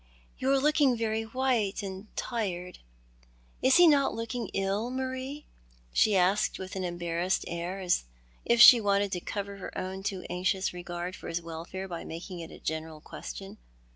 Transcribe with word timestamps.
"You 0.39 0.49
are 0.49 0.59
looking 0.59 0.97
very 0.97 1.21
white 1.25 1.83
and 1.83 2.07
tired. 2.15 2.79
Is 3.61 3.75
he 3.77 3.87
not 3.87 4.15
looking 4.15 4.47
ill, 4.51 4.89
Marie?" 4.89 5.45
she 5.93 6.15
asked, 6.15 6.57
with 6.57 6.75
an 6.75 6.83
em 6.83 6.97
barrassed 6.97 7.45
air, 7.47 7.79
as 7.79 8.05
if 8.43 8.59
she 8.59 8.81
wanted 8.81 9.11
to 9.11 9.19
cover 9.19 9.57
her 9.57 9.77
own 9.77 10.01
too 10.01 10.25
anxious 10.27 10.73
regard 10.73 11.15
for 11.15 11.27
his 11.27 11.39
welfare 11.39 11.87
by 11.87 12.03
making 12.03 12.39
it 12.39 12.49
a 12.49 12.57
general 12.57 12.99
question. 12.99 13.59